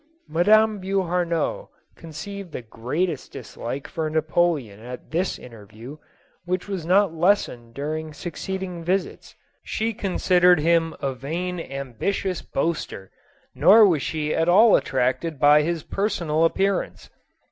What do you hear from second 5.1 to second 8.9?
this interview, which was not lessened during succeeding